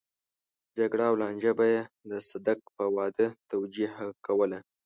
جګړه 0.77 1.03
او 1.09 1.15
لانجه 1.21 1.51
به 1.57 1.65
يې 1.73 1.81
د 2.09 2.11
صدک 2.29 2.59
په 2.75 2.83
واده 2.95 3.27
توجيه 3.51 3.91
کوله. 4.25 4.59